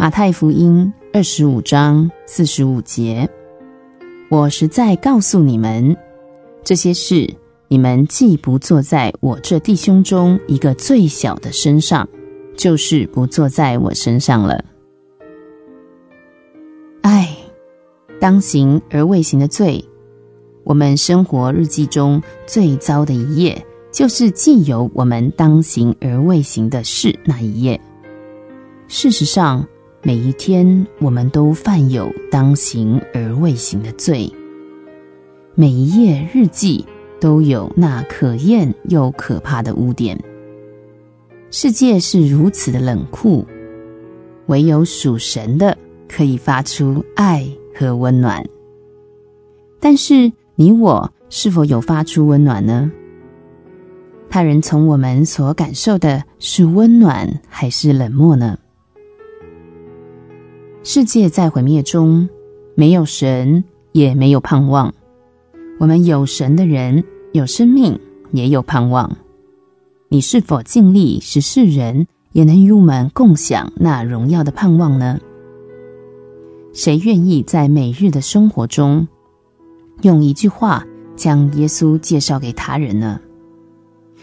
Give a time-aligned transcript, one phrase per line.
[0.00, 3.28] 马太福音二十五章四十五节：
[4.30, 5.96] 我实在告诉你们，
[6.62, 7.28] 这些事
[7.66, 12.08] 你们既不做在我这弟兄中一个最小的身上，
[12.56, 14.64] 就是不做在我身上了。
[17.02, 17.36] 唉，
[18.20, 19.84] 当行而未行的罪。
[20.62, 27.80] 我们生活日记中最糟的一页，就是既有我们当行而未行的事那一页。
[28.86, 29.66] 事实上，
[30.00, 34.32] 每一天我们都犯有当行而未行的罪。
[35.56, 36.86] 每一页日记
[37.20, 40.16] 都有那可厌又可怕的污点。
[41.50, 43.44] 世界是如此的冷酷，
[44.46, 45.76] 唯有属神的
[46.08, 48.46] 可以发出爱和温暖。
[49.80, 52.88] 但是，你我是否有发出温暖呢？
[54.30, 58.56] 他人从我们所感受的是温暖还是冷漠呢？
[60.90, 62.26] 世界在毁灭中，
[62.74, 64.94] 没有神，也没有盼望。
[65.78, 68.00] 我们有神的人，有生命，
[68.32, 69.14] 也有盼望。
[70.08, 75.20] 你是否尽力使世人也能与我们共享那荣耀的盼望呢？
[76.72, 79.06] 谁愿意在每日的生活中，
[80.00, 83.20] 用一句话将耶稣介绍给他人呢？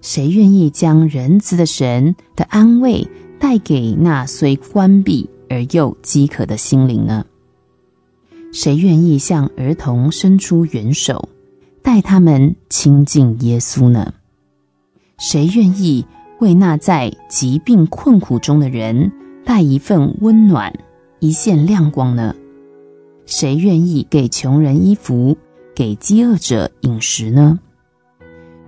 [0.00, 3.06] 谁愿意将仁慈的神的安慰
[3.38, 7.24] 带给那虽关闭而又饥渴的心灵呢？
[8.52, 11.28] 谁愿意向儿童伸出援手，
[11.82, 14.14] 带他们亲近耶稣呢？
[15.18, 16.06] 谁愿意
[16.40, 19.12] 为那在疾病困苦中的人
[19.44, 20.72] 带一份温暖、
[21.20, 22.34] 一线亮光呢？
[23.24, 25.36] 谁愿意给穷人衣服？
[25.74, 27.58] 给饥饿者饮食呢？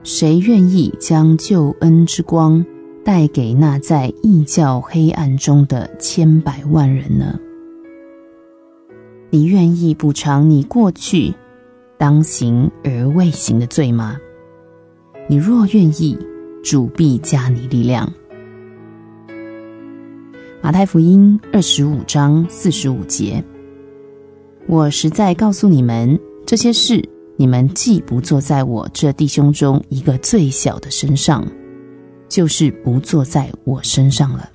[0.02, 2.64] 谁愿意将救恩之光
[3.08, 7.40] 带给那在异教黑暗中的千百万人呢？
[9.30, 11.32] 你愿意补偿你过去
[11.96, 14.18] 当行而未行的罪吗？
[15.26, 16.18] 你若愿意，
[16.62, 18.12] 主必加你力量。
[20.60, 23.42] 马太福音二十五章四十五节：
[24.66, 26.20] 我实在告诉你们。
[26.44, 27.02] 这些事，
[27.36, 31.42] 你们既不做在我这弟兄中一个最小的身上，
[32.28, 34.50] 就是不坐在我身上了。